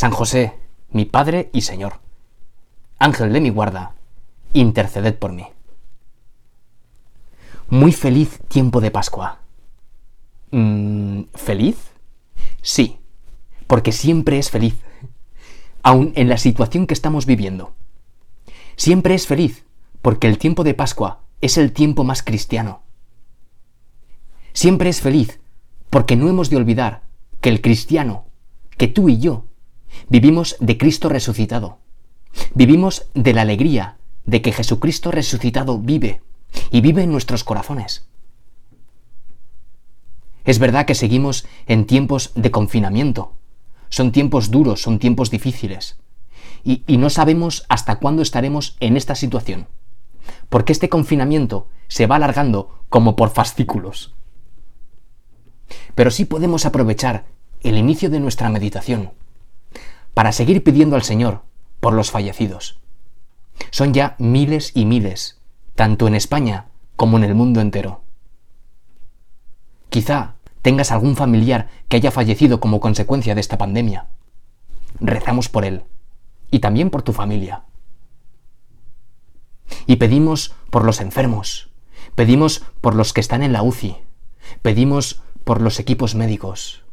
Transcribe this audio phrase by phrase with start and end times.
[0.00, 0.54] San José,
[0.92, 2.00] mi Padre y Señor,
[2.98, 3.96] Ángel de mi guarda,
[4.54, 5.44] interceded por mí.
[7.68, 9.40] Muy feliz tiempo de Pascua.
[10.52, 11.76] Mm, ¿Feliz?
[12.62, 12.98] Sí,
[13.66, 14.74] porque siempre es feliz,
[15.82, 17.74] aun en la situación que estamos viviendo.
[18.76, 19.66] Siempre es feliz,
[20.00, 22.80] porque el tiempo de Pascua es el tiempo más cristiano.
[24.54, 25.40] Siempre es feliz,
[25.90, 27.02] porque no hemos de olvidar
[27.42, 28.24] que el cristiano,
[28.78, 29.44] que tú y yo,
[30.08, 31.78] vivimos de Cristo resucitado.
[32.54, 36.20] Vivimos de la alegría de que Jesucristo resucitado vive
[36.70, 38.06] y vive en nuestros corazones.
[40.44, 43.32] Es verdad que seguimos en tiempos de confinamiento.
[43.88, 45.98] Son tiempos duros, son tiempos difíciles.
[46.62, 49.66] Y, no sabemos hasta cuándo estaremos en esta situación.
[50.48, 54.14] Porque este confinamiento se va alargando como por fascículos.
[55.94, 57.26] Pero sí podemos aprovechar
[57.62, 59.12] el inicio de nuestra meditación
[60.14, 61.42] para seguir pidiendo al Señor
[61.80, 62.80] por los fallecidos.
[63.70, 65.40] Son ya miles y miles,
[65.74, 66.66] tanto en España
[66.96, 68.02] como en el mundo entero.
[69.88, 74.06] Quizá tengas algún familiar que haya fallecido como consecuencia de esta pandemia.
[75.00, 75.84] Rezamos por él
[76.50, 77.64] y también por tu familia.
[79.86, 81.70] Y pedimos por los enfermos,
[82.14, 83.96] pedimos por los que están en la UCI,
[84.62, 86.84] pedimos por los equipos médicos.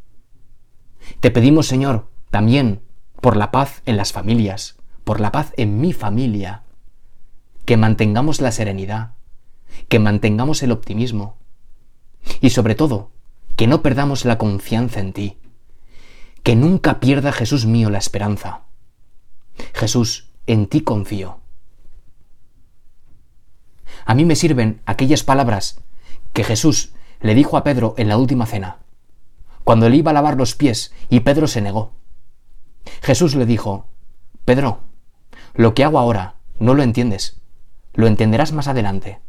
[1.20, 2.82] Te pedimos, Señor, también
[3.22, 6.64] por la paz en las familias, por la paz en mi familia,
[7.66, 9.14] que mantengamos la serenidad,
[9.88, 11.38] que mantengamos el optimismo
[12.42, 13.11] y sobre todo,
[13.56, 15.38] que no perdamos la confianza en ti,
[16.44, 18.61] que nunca pierda Jesús mío la esperanza.
[19.73, 21.39] Jesús, en ti confío.
[24.06, 25.82] A mí me sirven aquellas palabras
[26.33, 28.77] que Jesús le dijo a Pedro en la última cena,
[29.64, 31.92] cuando le iba a lavar los pies y Pedro se negó.
[33.02, 33.87] Jesús le dijo,
[34.45, 34.80] Pedro,
[35.53, 37.42] lo que hago ahora no lo entiendes,
[37.93, 39.20] lo entenderás más adelante.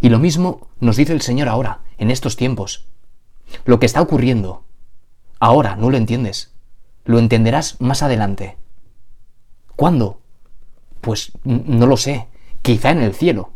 [0.00, 2.86] Y lo mismo nos dice el Señor ahora, en estos tiempos.
[3.64, 4.64] Lo que está ocurriendo,
[5.38, 6.52] ahora no lo entiendes,
[7.04, 8.56] lo entenderás más adelante.
[9.76, 10.20] ¿Cuándo?
[11.00, 12.26] Pues no lo sé,
[12.62, 13.52] quizá en el cielo.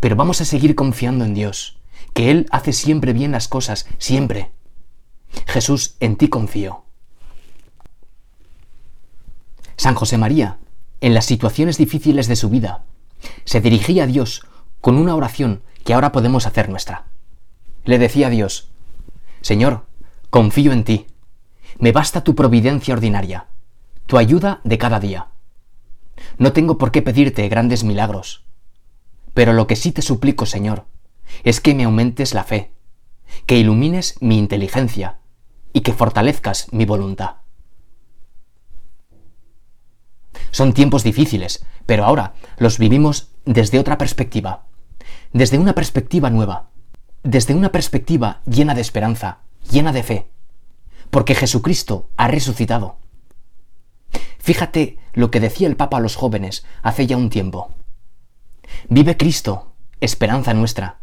[0.00, 1.78] Pero vamos a seguir confiando en Dios,
[2.14, 4.50] que Él hace siempre bien las cosas, siempre.
[5.46, 6.84] Jesús, en ti confío.
[9.78, 10.58] San José María,
[11.00, 12.82] en las situaciones difíciles de su vida,
[13.44, 14.44] se dirigía a Dios
[14.80, 17.04] con una oración que ahora podemos hacer nuestra.
[17.84, 18.72] Le decía a Dios,
[19.40, 19.86] Señor,
[20.30, 21.06] confío en ti,
[21.78, 23.46] me basta tu providencia ordinaria,
[24.06, 25.28] tu ayuda de cada día.
[26.38, 28.44] No tengo por qué pedirte grandes milagros,
[29.32, 30.86] pero lo que sí te suplico, Señor,
[31.44, 32.72] es que me aumentes la fe,
[33.46, 35.20] que ilumines mi inteligencia
[35.72, 37.36] y que fortalezcas mi voluntad.
[40.50, 44.64] Son tiempos difíciles, pero ahora los vivimos desde otra perspectiva,
[45.32, 46.70] desde una perspectiva nueva,
[47.22, 49.38] desde una perspectiva llena de esperanza,
[49.70, 50.28] llena de fe,
[51.10, 52.96] porque Jesucristo ha resucitado.
[54.38, 57.74] Fíjate lo que decía el Papa a los jóvenes hace ya un tiempo.
[58.88, 61.00] Vive Cristo, esperanza nuestra.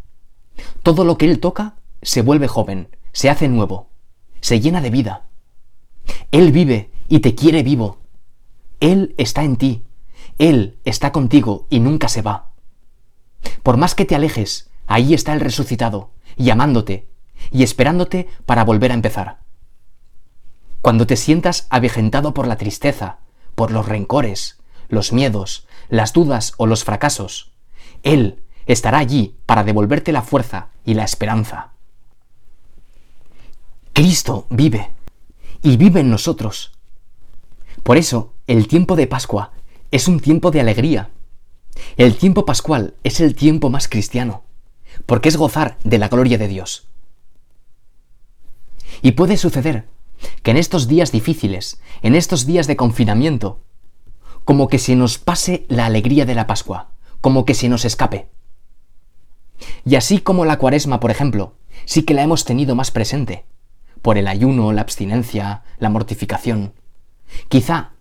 [0.83, 3.89] Todo lo que Él toca se vuelve joven, se hace nuevo,
[4.41, 5.25] se llena de vida.
[6.31, 7.99] Él vive y te quiere vivo,
[8.79, 9.83] él está en ti,
[10.37, 12.51] Él está contigo y nunca se va.
[13.63, 17.07] Por más que te alejes, ahí está el resucitado, llamándote
[17.51, 19.39] y esperándote para volver a empezar.
[20.81, 23.19] Cuando te sientas avejentado por la tristeza,
[23.55, 27.51] por los rencores, los miedos, las dudas o los fracasos,
[28.03, 31.71] Él estará allí para devolverte la fuerza y la esperanza.
[33.93, 34.91] Cristo vive
[35.61, 36.73] y vive en nosotros.
[37.85, 39.51] Por eso, el tiempo de Pascua
[39.91, 41.11] es un tiempo de alegría.
[41.97, 44.41] El tiempo pascual es el tiempo más cristiano,
[45.05, 46.87] porque es gozar de la gloria de Dios.
[49.03, 49.87] Y puede suceder
[50.41, 53.61] que en estos días difíciles, en estos días de confinamiento,
[54.45, 56.89] como que se nos pase la alegría de la Pascua,
[57.21, 58.31] como que se nos escape.
[59.85, 61.53] Y así como la cuaresma, por ejemplo,
[61.85, 63.45] sí que la hemos tenido más presente,
[64.01, 66.73] por el ayuno, la abstinencia, la mortificación,
[67.49, 67.93] Quizá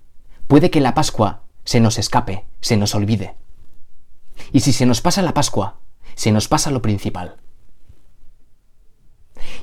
[0.47, 3.37] puede que la Pascua se nos escape, se nos olvide.
[4.53, 5.79] Y si se nos pasa la Pascua,
[6.15, 7.37] se nos pasa lo principal.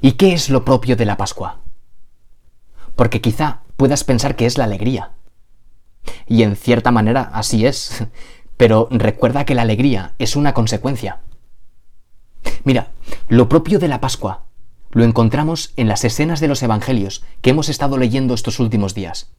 [0.01, 1.59] ¿Y qué es lo propio de la Pascua?
[2.95, 5.11] Porque quizá puedas pensar que es la alegría.
[6.27, 8.05] Y en cierta manera así es,
[8.57, 11.21] pero recuerda que la alegría es una consecuencia.
[12.63, 12.91] Mira,
[13.27, 14.45] lo propio de la Pascua
[14.91, 19.31] lo encontramos en las escenas de los Evangelios que hemos estado leyendo estos últimos días.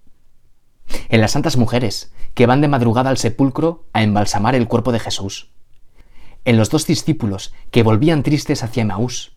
[1.09, 5.01] En las santas mujeres que van de madrugada al sepulcro a embalsamar el cuerpo de
[5.01, 5.51] Jesús.
[6.45, 9.37] En los dos discípulos que volvían tristes hacia Emaús.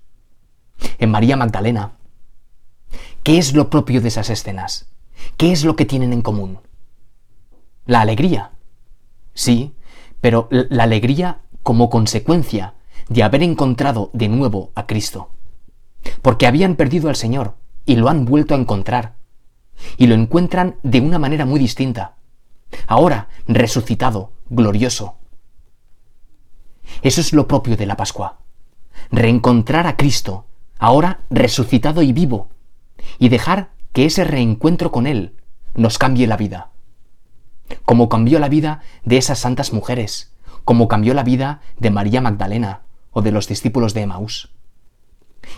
[0.98, 1.98] En María Magdalena.
[3.24, 4.88] ¿Qué es lo propio de esas escenas?
[5.38, 6.60] ¿Qué es lo que tienen en común?
[7.86, 8.52] La alegría.
[9.34, 9.76] Sí,
[10.22, 12.76] pero la alegría como consecuencia
[13.10, 15.30] de haber encontrado de nuevo a Cristo.
[16.22, 17.56] Porque habían perdido al Señor
[17.86, 19.16] y lo han vuelto a encontrar.
[19.98, 22.16] Y lo encuentran de una manera muy distinta.
[22.88, 25.18] Ahora resucitado, glorioso.
[27.02, 28.40] Eso es lo propio de la Pascua.
[29.12, 30.46] Reencontrar a Cristo,
[30.80, 32.50] ahora resucitado y vivo,
[33.20, 35.36] y dejar que ese reencuentro con Él
[35.76, 36.72] nos cambie la vida.
[37.86, 40.34] Como cambió la vida de esas santas mujeres,
[40.64, 42.82] como cambió la vida de María Magdalena
[43.12, 44.52] o de los discípulos de Emaús.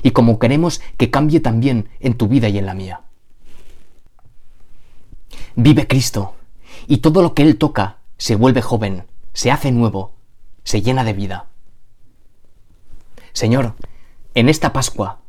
[0.04, 3.02] Y como queremos que cambie también en tu vida y en la mía.
[5.60, 6.36] Vive Cristo,
[6.86, 10.14] y todo lo que Él toca se vuelve joven, se hace nuevo,
[10.64, 11.48] se llena de vida.
[13.34, 13.74] Señor,
[14.36, 15.22] en esta Pascua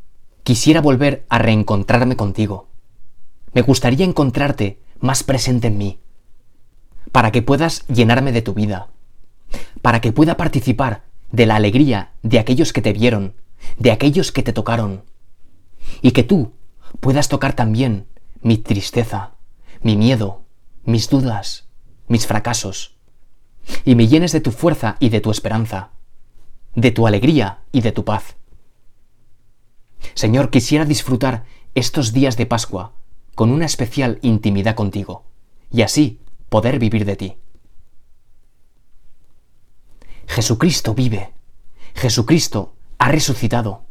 [0.43, 2.69] quisiera volver a reencontrarme contigo.
[3.55, 5.99] Me gustaría encontrarte más presente en mí,
[7.11, 8.89] para que puedas llenarme de tu vida,
[9.81, 13.33] para que pueda participar de la alegría de aquellos que te vieron,
[13.79, 15.05] de aquellos que te tocaron,
[16.03, 16.53] y que tú
[17.01, 18.07] puedas tocar también
[18.43, 19.38] mi tristeza,
[19.83, 20.45] mi miedo,
[20.85, 21.69] mis dudas,
[22.07, 22.97] mis fracasos,
[23.85, 25.91] y me llenes de tu fuerza y de tu esperanza,
[26.75, 28.37] de tu alegría y de tu paz.
[30.15, 31.45] Señor, quisiera disfrutar
[31.75, 32.93] estos días de Pascua
[33.35, 35.25] con una especial intimidad contigo,
[35.71, 37.37] y así poder vivir de ti.
[40.27, 41.33] Jesucristo vive.
[41.95, 43.85] Jesucristo ha resucitado.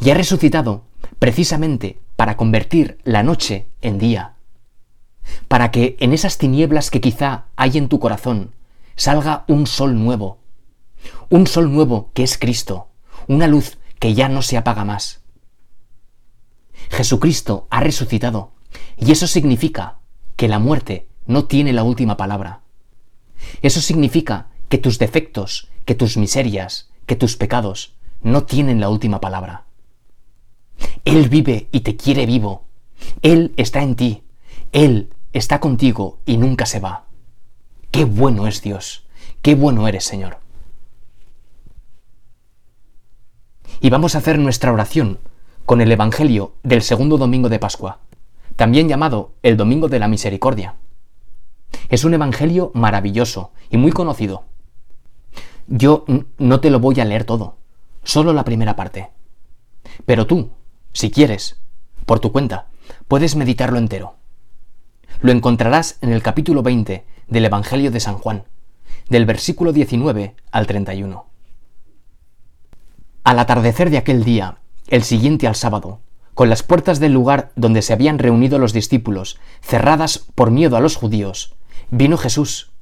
[0.00, 0.84] Y ha resucitado
[1.18, 4.35] precisamente para convertir la noche en día.
[5.48, 8.54] Para que en esas tinieblas que quizá hay en tu corazón
[8.96, 10.38] salga un sol nuevo.
[11.28, 12.88] Un sol nuevo que es Cristo.
[13.26, 15.20] Una luz que ya no se apaga más.
[16.90, 18.52] Jesucristo ha resucitado.
[18.96, 19.98] Y eso significa
[20.36, 22.60] que la muerte no tiene la última palabra.
[23.62, 29.20] Eso significa que tus defectos, que tus miserias, que tus pecados no tienen la última
[29.20, 29.64] palabra.
[31.04, 32.64] Él vive y te quiere vivo.
[33.22, 34.22] Él está en ti.
[34.72, 37.04] Él está contigo y nunca se va.
[37.90, 39.06] Qué bueno es Dios.
[39.42, 40.38] Qué bueno eres, Señor.
[43.80, 45.18] Y vamos a hacer nuestra oración
[45.66, 48.00] con el Evangelio del segundo domingo de Pascua,
[48.56, 50.76] también llamado el Domingo de la Misericordia.
[51.88, 54.44] Es un Evangelio maravilloso y muy conocido.
[55.66, 56.04] Yo
[56.38, 57.56] no te lo voy a leer todo,
[58.04, 59.10] solo la primera parte.
[60.06, 60.50] Pero tú,
[60.92, 61.60] si quieres,
[62.06, 62.68] por tu cuenta,
[63.08, 64.15] puedes meditarlo entero.
[65.20, 68.44] Lo encontrarás en el capítulo 20 del Evangelio de San Juan,
[69.08, 71.26] del versículo 19 al 31.
[73.24, 76.00] Al atardecer de aquel día, el siguiente al sábado,
[76.34, 80.80] con las puertas del lugar donde se habían reunido los discípulos cerradas por miedo a
[80.80, 81.56] los judíos,
[81.90, 82.72] vino Jesús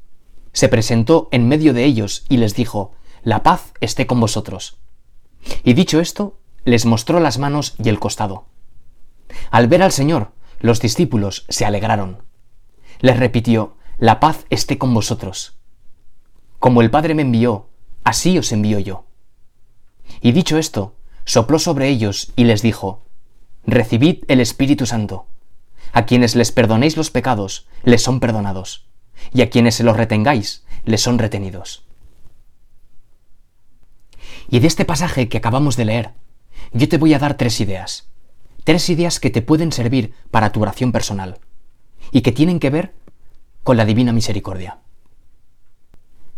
[0.54, 2.92] se presentó en medio de ellos y les dijo,
[3.22, 4.78] La paz esté con vosotros.
[5.62, 8.46] Y dicho esto, les mostró las manos y el costado.
[9.50, 10.30] Al ver al Señor,
[10.60, 12.23] los discípulos se alegraron.
[13.04, 15.58] Les repitió, La paz esté con vosotros.
[16.58, 17.68] Como el Padre me envió,
[18.02, 19.04] así os envío yo.
[20.22, 20.94] Y dicho esto,
[21.26, 23.04] sopló sobre ellos y les dijo,
[23.66, 25.26] Recibid el Espíritu Santo.
[25.92, 28.86] A quienes les perdonéis los pecados, les son perdonados
[29.34, 31.84] y a quienes se los retengáis les son retenidos.
[34.48, 36.12] Y de este pasaje que acabamos de leer,
[36.72, 38.08] yo te voy a dar tres ideas.
[38.64, 41.38] Tres ideas que te pueden servir para tu oración personal
[42.10, 42.94] y que tienen que ver
[43.62, 44.78] con la divina misericordia.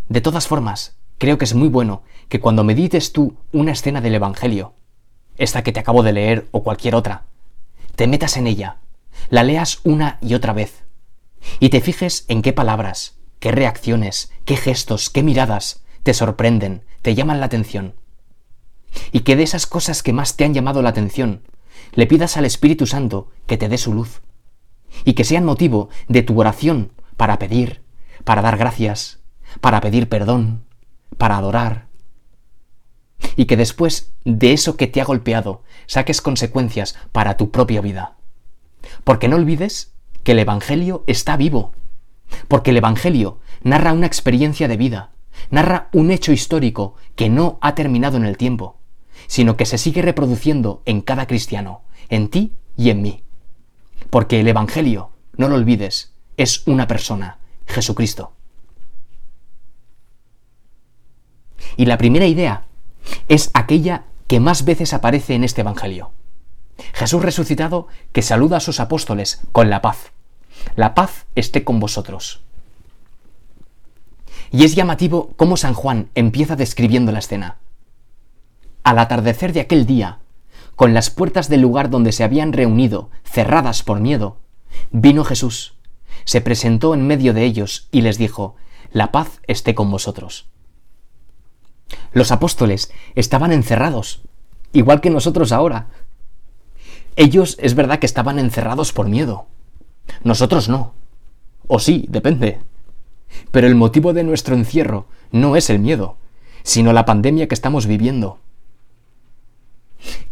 [0.09, 4.15] De todas formas, creo que es muy bueno que cuando medites tú una escena del
[4.15, 4.75] Evangelio,
[5.37, 7.25] esta que te acabo de leer o cualquier otra,
[7.97, 8.79] te metas en ella,
[9.31, 10.85] la leas una y otra vez,
[11.61, 17.15] y te fijes en qué palabras, qué reacciones, qué gestos, qué miradas te sorprenden, te
[17.15, 17.95] llaman la atención.
[19.13, 21.43] Y que de esas cosas que más te han llamado la atención,
[21.93, 24.21] le pidas al Espíritu Santo que te dé su luz.
[25.05, 27.83] Y que sean motivo de tu oración para pedir,
[28.25, 29.21] para dar gracias,
[29.61, 30.65] para pedir perdón,
[31.19, 31.87] para adorar.
[33.37, 38.17] Y que después de eso que te ha golpeado saques consecuencias para tu propia vida.
[39.05, 41.73] Porque no olvides que el Evangelio está vivo.
[42.49, 45.13] Porque el Evangelio narra una experiencia de vida,
[45.51, 48.79] narra un hecho histórico que no ha terminado en el tiempo,
[49.27, 53.26] sino que se sigue reproduciendo en cada cristiano, en ti y en mí.
[54.11, 58.33] Porque el Evangelio, no lo olvides, es una persona, Jesucristo.
[61.77, 62.65] Y la primera idea
[63.29, 66.13] es aquella que más veces aparece en este Evangelio.
[66.93, 70.13] Jesús resucitado que saluda a sus apóstoles con la paz.
[70.75, 72.43] La paz esté con vosotros.
[74.51, 77.57] Y es llamativo cómo San Juan empieza describiendo la escena.
[78.85, 80.21] Al atardecer de aquel día,
[80.77, 84.39] con las puertas del lugar donde se habían reunido cerradas por miedo,
[84.91, 85.75] vino Jesús,
[86.25, 88.57] se presentó en medio de ellos y les dijo,
[88.93, 90.49] La paz esté con vosotros.
[92.13, 94.23] Los apóstoles estaban encerrados,
[94.73, 95.89] igual que nosotros ahora.
[97.17, 99.47] Ellos es verdad que estaban encerrados por miedo.
[100.23, 100.95] Nosotros no.
[101.67, 102.61] O sí, depende.
[103.51, 106.17] Pero el motivo de nuestro encierro no es el miedo,
[106.63, 108.41] sino la pandemia que estamos viviendo.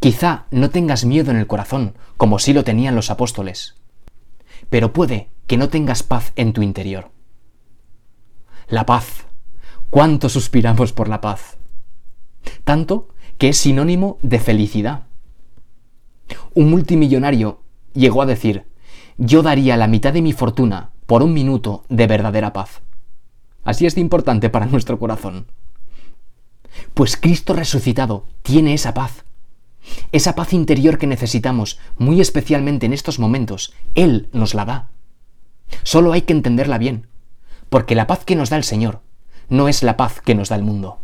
[0.00, 3.74] Quizá no tengas miedo en el corazón, como sí lo tenían los apóstoles,
[4.70, 7.10] pero puede que no tengas paz en tu interior.
[8.68, 9.26] La paz.
[9.90, 11.56] ¿Cuánto suspiramos por la paz?
[12.64, 15.04] Tanto que es sinónimo de felicidad.
[16.54, 17.60] Un multimillonario
[17.92, 18.66] llegó a decir,
[19.18, 22.80] yo daría la mitad de mi fortuna por un minuto de verdadera paz.
[23.64, 25.46] Así es de importante para nuestro corazón.
[26.92, 29.23] Pues Cristo resucitado tiene esa paz.
[30.12, 34.90] Esa paz interior que necesitamos, muy especialmente en estos momentos, Él nos la da.
[35.82, 37.08] Solo hay que entenderla bien,
[37.68, 39.02] porque la paz que nos da el Señor
[39.48, 41.00] no es la paz que nos da el mundo.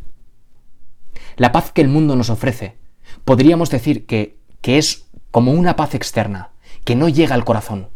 [1.37, 2.79] La paz que el mundo nos ofrece,
[3.25, 6.51] podríamos decir que, que es como una paz externa,
[6.85, 7.89] que no llega al corazón.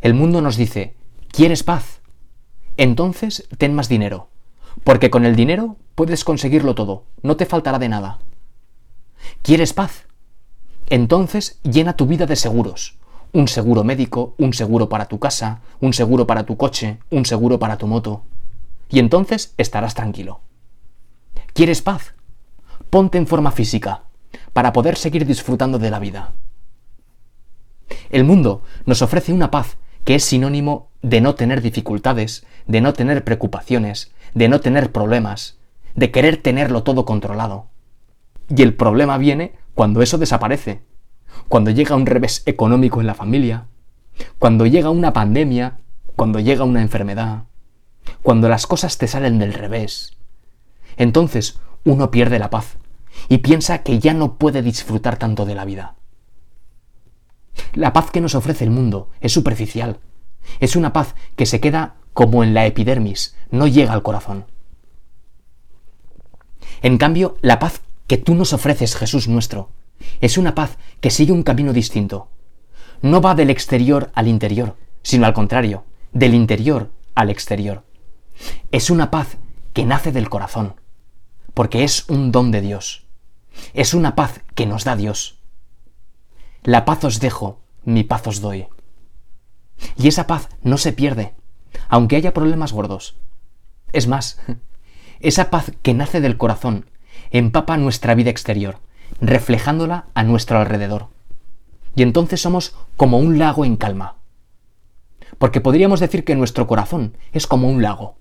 [0.00, 0.96] El mundo nos dice,
[1.30, 2.00] ¿quieres paz?
[2.76, 4.28] Entonces ten más dinero,
[4.84, 8.18] porque con el dinero puedes conseguirlo todo, no te faltará de nada.
[9.42, 10.06] ¿Quieres paz?
[10.88, 12.98] Entonces llena tu vida de seguros.
[13.32, 17.58] Un seguro médico, un seguro para tu casa, un seguro para tu coche, un seguro
[17.58, 18.22] para tu moto.
[18.90, 20.40] Y entonces estarás tranquilo.
[21.54, 22.14] ¿Quieres paz?
[22.90, 24.02] Ponte en forma física,
[24.52, 26.32] para poder seguir disfrutando de la vida.
[28.10, 32.92] El mundo nos ofrece una paz que es sinónimo de no tener dificultades, de no
[32.92, 35.58] tener preocupaciones, de no tener problemas,
[35.94, 37.71] de querer tenerlo todo controlado.
[38.48, 40.82] Y el problema viene cuando eso desaparece,
[41.48, 43.66] cuando llega un revés económico en la familia,
[44.38, 45.78] cuando llega una pandemia,
[46.16, 47.44] cuando llega una enfermedad,
[48.22, 50.16] cuando las cosas te salen del revés.
[50.96, 52.76] Entonces uno pierde la paz
[53.28, 55.94] y piensa que ya no puede disfrutar tanto de la vida.
[57.74, 60.00] La paz que nos ofrece el mundo es superficial.
[60.60, 64.46] Es una paz que se queda como en la epidermis, no llega al corazón.
[66.82, 69.70] En cambio, la paz que tú nos ofreces, Jesús nuestro,
[70.20, 72.28] es una paz que sigue un camino distinto.
[73.00, 77.84] No va del exterior al interior, sino al contrario, del interior al exterior.
[78.70, 79.38] Es una paz
[79.72, 80.76] que nace del corazón,
[81.54, 83.06] porque es un don de Dios.
[83.74, 85.38] Es una paz que nos da Dios.
[86.62, 88.68] La paz os dejo, mi paz os doy.
[89.96, 91.34] Y esa paz no se pierde,
[91.88, 93.16] aunque haya problemas gordos.
[93.92, 94.38] Es más,
[95.20, 96.86] esa paz que nace del corazón
[97.32, 98.78] empapa nuestra vida exterior,
[99.20, 101.08] reflejándola a nuestro alrededor.
[101.96, 104.16] Y entonces somos como un lago en calma.
[105.38, 108.16] Porque podríamos decir que nuestro corazón es como un lago.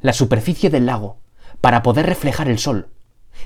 [0.00, 1.18] La superficie del lago,
[1.60, 2.88] para poder reflejar el sol,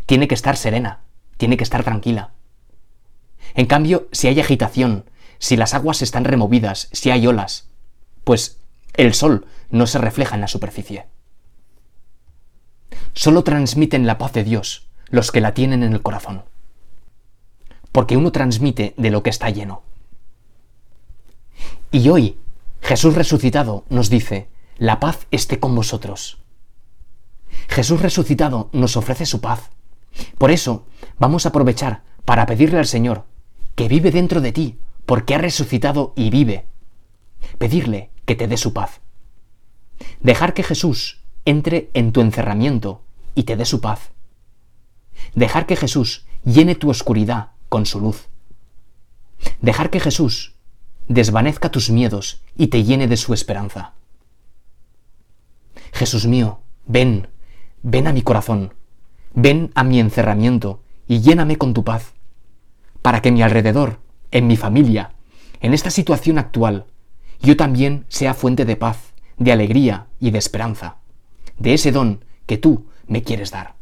[0.06, 1.00] tiene que estar serena,
[1.36, 2.32] tiene que estar tranquila.
[3.54, 5.04] En cambio, si hay agitación,
[5.38, 7.68] si las aguas están removidas, si hay olas,
[8.24, 8.58] pues
[8.94, 11.06] el sol no se refleja en la superficie.
[13.12, 16.44] Solo transmiten la paz de Dios los que la tienen en el corazón.
[17.92, 19.82] Porque uno transmite de lo que está lleno.
[21.90, 22.38] Y hoy,
[22.82, 26.38] Jesús resucitado nos dice, la paz esté con vosotros.
[27.68, 29.70] Jesús resucitado nos ofrece su paz.
[30.36, 30.86] Por eso,
[31.18, 33.24] vamos a aprovechar para pedirle al Señor
[33.74, 36.66] que vive dentro de ti, porque ha resucitado y vive.
[37.58, 39.00] Pedirle que te dé su paz.
[40.20, 43.00] Dejar que Jesús entre en tu encerramiento
[43.34, 44.10] y te dé su paz.
[45.34, 48.28] Dejar que Jesús llene tu oscuridad con su luz.
[49.62, 50.56] Dejar que Jesús
[51.08, 53.94] desvanezca tus miedos y te llene de su esperanza.
[55.92, 57.28] Jesús mío, ven,
[57.82, 58.74] ven a mi corazón,
[59.32, 62.12] ven a mi encerramiento y lléname con tu paz,
[63.00, 64.00] para que mi alrededor,
[64.32, 65.14] en mi familia,
[65.60, 66.84] en esta situación actual,
[67.40, 70.98] yo también sea fuente de paz, de alegría y de esperanza,
[71.58, 73.74] de ese don que tú me quieres dar.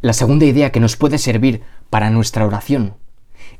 [0.00, 2.96] La segunda idea que nos puede servir para nuestra oración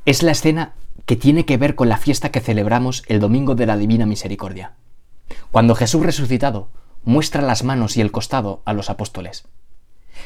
[0.04, 0.74] es la escena
[1.06, 4.74] que tiene que ver con la fiesta que celebramos el Domingo de la Divina Misericordia,
[5.52, 6.68] cuando Jesús resucitado
[7.04, 9.44] muestra las manos y el costado a los apóstoles.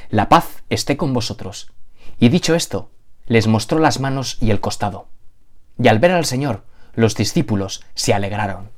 [0.09, 1.73] La paz esté con vosotros.
[2.19, 2.91] Y dicho esto,
[3.27, 5.09] les mostró las manos y el costado.
[5.79, 6.65] Y al ver al Señor,
[6.97, 8.71] los discípulos se alegraron.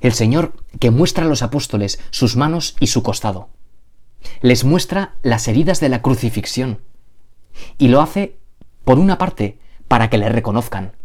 [0.00, 3.48] El Señor que muestra a los apóstoles sus manos y su costado.
[4.42, 6.80] Les muestra las heridas de la crucifixión.
[7.78, 8.38] Y lo hace,
[8.84, 10.96] por una parte, para que le reconozcan.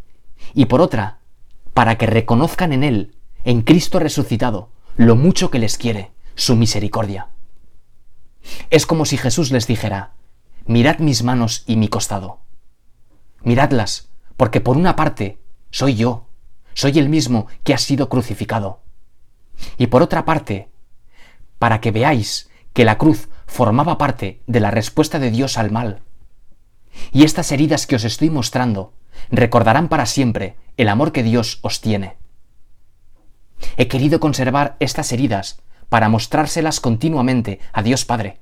[0.53, 1.19] Y por otra,
[1.73, 7.29] para que reconozcan en Él, en Cristo resucitado, lo mucho que les quiere, su misericordia.
[8.69, 10.13] Es como si Jesús les dijera,
[10.65, 12.39] mirad mis manos y mi costado.
[13.43, 15.39] Miradlas, porque por una parte
[15.71, 16.27] soy yo,
[16.73, 18.81] soy el mismo que ha sido crucificado.
[19.77, 20.69] Y por otra parte,
[21.59, 26.01] para que veáis que la cruz formaba parte de la respuesta de Dios al mal.
[27.11, 28.93] Y estas heridas que os estoy mostrando
[29.31, 32.17] recordarán para siempre el amor que Dios os tiene.
[33.77, 38.39] He querido conservar estas heridas para mostrárselas continuamente a Dios Padre,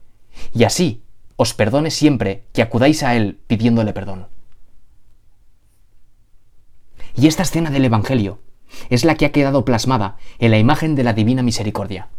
[0.54, 1.04] y así
[1.36, 4.33] os perdone siempre que acudáis a Él pidiéndole perdón.
[7.15, 8.39] Y esta escena del Evangelio
[8.89, 12.10] es la que ha quedado plasmada en la imagen de la Divina Misericordia.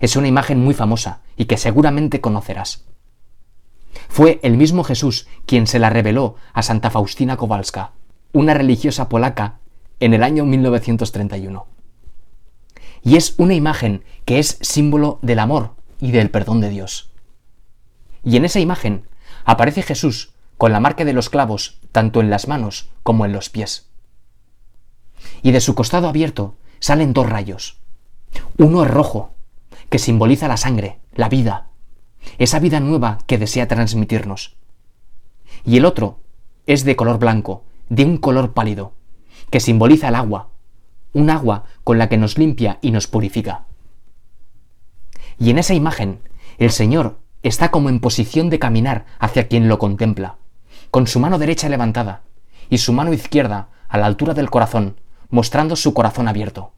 [0.00, 2.84] Es una imagen muy famosa y que seguramente conocerás.
[4.08, 7.92] Fue el mismo Jesús quien se la reveló a Santa Faustina Kowalska,
[8.32, 9.58] una religiosa polaca,
[10.00, 11.66] en el año 1931.
[13.02, 17.10] Y es una imagen que es símbolo del amor y del perdón de Dios.
[18.24, 19.06] Y en esa imagen
[19.44, 23.50] aparece Jesús con la marca de los clavos tanto en las manos como en los
[23.50, 23.90] pies.
[25.44, 27.76] Y de su costado abierto salen dos rayos.
[28.56, 29.34] Uno es rojo,
[29.90, 31.68] que simboliza la sangre, la vida,
[32.38, 34.56] esa vida nueva que desea transmitirnos.
[35.66, 36.20] Y el otro
[36.66, 38.94] es de color blanco, de un color pálido,
[39.50, 40.48] que simboliza el agua,
[41.12, 43.66] un agua con la que nos limpia y nos purifica.
[45.38, 46.20] Y en esa imagen,
[46.56, 50.36] el Señor está como en posición de caminar hacia quien lo contempla,
[50.90, 52.22] con su mano derecha levantada
[52.70, 54.96] y su mano izquierda a la altura del corazón,
[55.34, 56.70] mostrando su corazón abierto.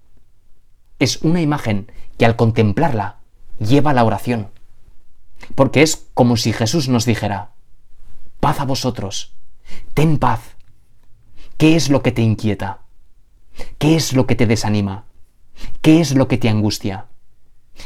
[0.99, 3.17] Es una imagen que al contemplarla
[3.59, 4.49] lleva a la oración,
[5.55, 7.51] porque es como si Jesús nos dijera,
[8.41, 9.35] paz a vosotros,
[9.93, 10.41] ten paz.
[11.59, 12.79] ¿Qué es lo que te inquieta?
[13.77, 15.05] ¿Qué es lo que te desanima?
[15.83, 17.09] ¿Qué es lo que te angustia?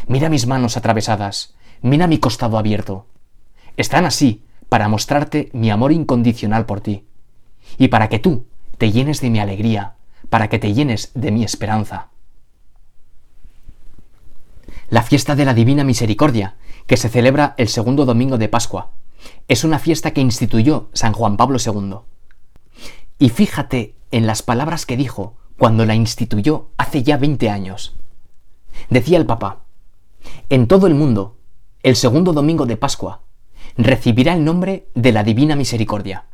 [0.06, 3.08] Mira mis manos atravesadas, mira mi costado abierto.
[3.76, 7.08] Están así para mostrarte mi amor incondicional por ti,
[7.76, 8.46] y para que tú
[8.78, 9.96] te llenes de mi alegría,
[10.30, 12.08] para que te llenes de mi esperanza.
[14.88, 18.90] La fiesta de la Divina Misericordia, que se celebra el segundo domingo de Pascua,
[19.48, 21.96] es una fiesta que instituyó San Juan Pablo II.
[23.18, 27.94] Y fíjate en las palabras que dijo cuando la instituyó hace ya 20 años.
[28.88, 29.64] Decía el Papa,
[30.48, 31.36] en todo el mundo
[31.82, 33.22] el segundo domingo de Pascua,
[33.76, 36.24] recibirá el nombre de la Divina Misericordia.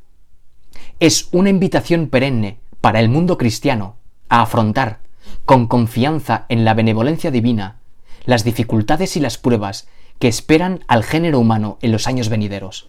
[0.98, 3.96] Es una invitación perenne para el mundo cristiano
[4.28, 5.00] a afrontar,
[5.44, 7.80] con confianza en la benevolencia divina,
[8.24, 12.88] las dificultades y las pruebas que esperan al género humano en los años venideros.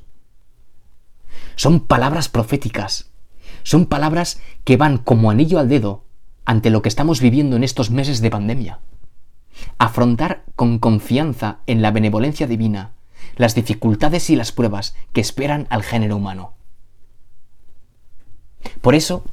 [1.55, 3.11] Son palabras proféticas,
[3.63, 6.05] son palabras que van como anillo al dedo
[6.45, 8.79] ante lo que estamos viviendo en estos meses de pandemia
[9.77, 12.91] afrontar con confianza en la benevolencia divina
[13.35, 16.53] las dificultades y las pruebas que esperan al género humano.
[18.81, 19.23] Por eso,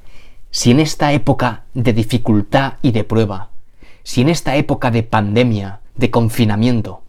[0.54, 3.50] si en esta época de dificultad y de prueba,
[4.04, 7.02] si en esta época de pandemia, de confinamiento,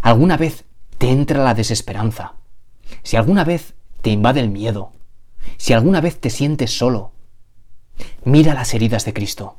[0.00, 0.64] alguna vez
[0.98, 2.34] te entra la desesperanza,
[3.04, 4.90] si alguna vez te invade el miedo,
[5.58, 7.12] si alguna vez te sientes solo,
[8.24, 9.54] mira las heridas de Cristo,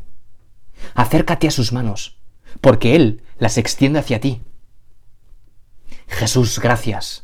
[0.94, 2.18] acércate a sus manos,
[2.60, 4.42] porque Él las extiende hacia ti.
[6.08, 7.24] Jesús, gracias.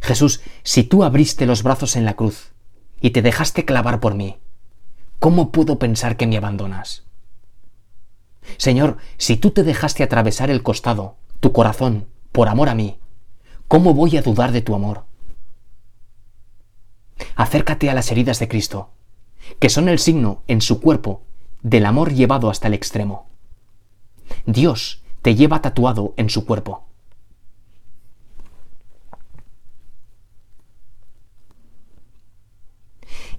[0.00, 2.52] Jesús, si tú abriste los brazos en la cruz
[2.98, 4.38] y te dejaste clavar por mí,
[5.18, 7.04] ¿cómo puedo pensar que me abandonas?
[8.58, 12.98] Señor, si tú te dejaste atravesar el costado, tu corazón, por amor a mí,
[13.68, 15.04] ¿Cómo voy a dudar de tu amor?
[17.34, 18.90] Acércate a las heridas de Cristo,
[19.58, 21.22] que son el signo en su cuerpo
[21.62, 23.26] del amor llevado hasta el extremo.
[24.44, 26.84] Dios te lleva tatuado en su cuerpo.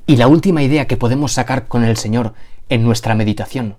[0.09, 2.33] Y la última idea que podemos sacar con el Señor
[2.69, 3.75] en nuestra meditación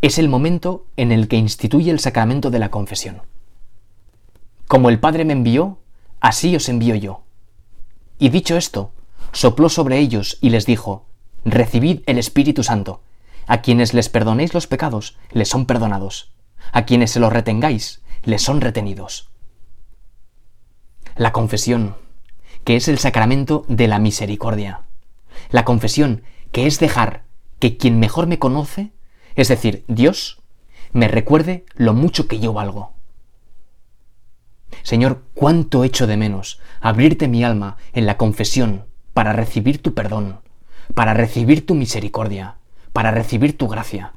[0.00, 3.22] es el momento en el que instituye el sacramento de la confesión.
[4.68, 5.78] Como el Padre me envió,
[6.20, 7.24] así os envío yo.
[8.20, 8.92] Y dicho esto,
[9.32, 11.06] sopló sobre ellos y les dijo,
[11.44, 13.00] Recibid el Espíritu Santo.
[13.48, 16.32] A quienes les perdonéis los pecados, les son perdonados.
[16.70, 19.30] A quienes se los retengáis, les son retenidos.
[21.16, 21.96] La confesión,
[22.62, 24.85] que es el sacramento de la misericordia.
[25.56, 27.24] La confesión, que es dejar
[27.60, 28.92] que quien mejor me conoce,
[29.36, 30.42] es decir, Dios,
[30.92, 32.92] me recuerde lo mucho que yo valgo.
[34.82, 40.40] Señor, cuánto echo de menos abrirte mi alma en la confesión para recibir tu perdón,
[40.94, 42.58] para recibir tu misericordia,
[42.92, 44.12] para recibir tu gracia.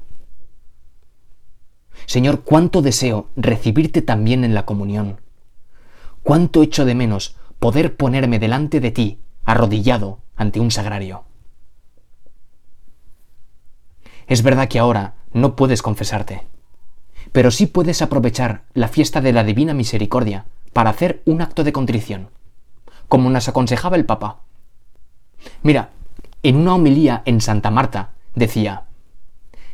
[2.04, 5.22] Señor, cuánto deseo recibirte también en la comunión.
[6.22, 11.29] Cuánto echo de menos poder ponerme delante de ti, arrodillado, ante un sagrario.
[14.30, 16.46] Es verdad que ahora no puedes confesarte,
[17.32, 21.72] pero sí puedes aprovechar la fiesta de la Divina Misericordia para hacer un acto de
[21.72, 22.28] contrición,
[23.08, 24.38] como nos aconsejaba el Papa.
[25.64, 25.90] Mira,
[26.44, 28.84] en una homilía en Santa Marta decía,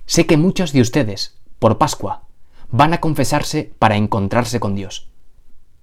[0.07, 2.23] sé que muchos de ustedes, por Pascua,
[2.71, 5.11] van a confesarse para encontrarse con Dios.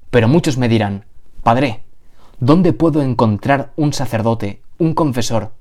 [0.09, 1.05] Pero muchos me dirán,
[1.43, 1.83] Padre,
[2.39, 5.51] ¿dónde puedo encontrar un sacerdote un confesor,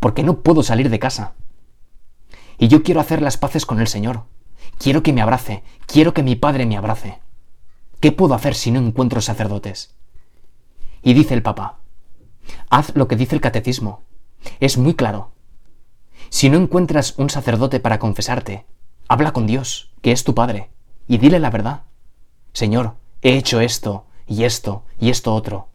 [0.00, 1.34] porque no puedo salir de casa.
[2.58, 4.24] Y yo quiero hacer las paces con el Señor.
[4.78, 7.20] Quiero que me abrace, quiero que mi Padre me abrace.
[8.00, 9.94] ¿Qué puedo hacer si no encuentro sacerdotes?
[11.02, 11.78] Y dice el Papa,
[12.70, 14.02] haz lo que dice el catecismo.
[14.60, 15.32] Es muy claro.
[16.28, 18.66] Si no encuentras un sacerdote para confesarte,
[19.08, 20.70] habla con Dios, que es tu Padre,
[21.06, 21.82] y dile la verdad.
[22.52, 25.68] Señor, he hecho esto, y esto, y esto otro.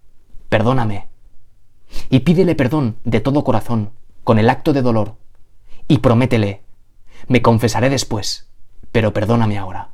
[0.50, 1.08] Perdóname,
[2.10, 3.92] y pídele perdón de todo corazón,
[4.24, 5.16] con el acto de dolor,
[5.88, 6.64] y prométele,
[7.28, 8.50] me confesaré después,
[8.92, 9.92] pero perdóname ahora.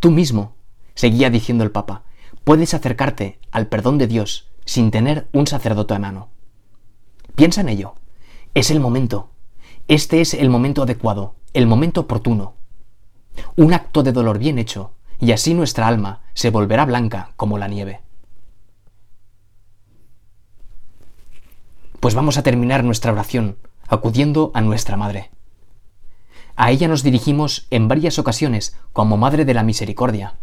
[0.00, 0.54] Tú mismo,
[0.94, 2.04] seguía diciendo el Papa,
[2.44, 6.28] puedes acercarte al perdón de Dios sin tener un sacerdote a mano.
[7.34, 7.94] Piensa en ello.
[8.54, 9.30] Es el momento.
[9.86, 12.54] Este es el momento adecuado, el momento oportuno.
[13.56, 17.68] Un acto de dolor bien hecho, y así nuestra alma se volverá blanca como la
[17.68, 18.00] nieve.
[22.00, 23.56] Pues vamos a terminar nuestra oración
[23.88, 25.30] acudiendo a nuestra Madre.
[26.60, 30.40] A ella nos dirigimos en varias ocasiones como Madre de la Misericordia.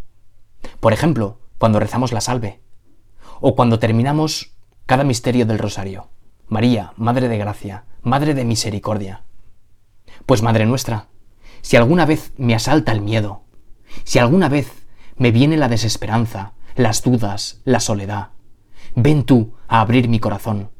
[0.80, 2.62] Por ejemplo, cuando rezamos la salve,
[3.42, 4.54] o cuando terminamos
[4.86, 6.08] cada misterio del rosario.
[6.48, 9.24] María, Madre de Gracia, Madre de Misericordia.
[10.26, 11.10] Pues Madre nuestra,
[11.62, 13.44] si alguna vez me asalta el miedo,
[14.06, 18.30] si alguna vez me viene la desesperanza, las dudas, la soledad,
[18.96, 20.72] ven tú a abrir mi corazón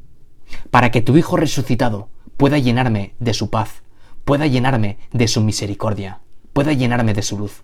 [0.70, 3.82] para que tu Hijo resucitado pueda llenarme de su paz,
[4.26, 6.20] pueda llenarme de su misericordia,
[6.52, 7.62] pueda llenarme de su luz.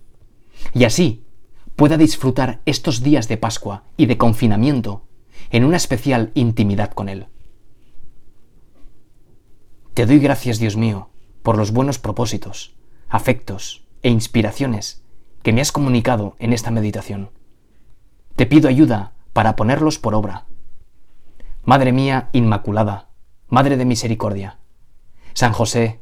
[0.73, 1.27] Y así
[1.75, 5.03] pueda disfrutar estos días de Pascua y de confinamiento
[5.51, 7.27] en una especial intimidad con Él.
[9.93, 11.11] Te doy gracias, Dios mío,
[11.43, 12.77] por los buenos propósitos,
[13.09, 15.03] afectos e inspiraciones
[15.43, 17.31] que me has comunicado en esta meditación.
[18.37, 20.47] Te pido ayuda para ponerlos por obra
[21.65, 23.09] Madre mía Inmaculada,
[23.49, 24.59] Madre de Misericordia,
[25.35, 26.02] San José,